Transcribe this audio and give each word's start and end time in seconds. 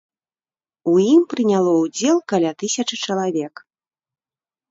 У 0.91 0.93
ім 1.15 1.21
прыняло 1.33 1.71
удзел 1.83 2.17
каля 2.33 2.51
тысячы 2.63 2.95
чалавек. 3.09 3.55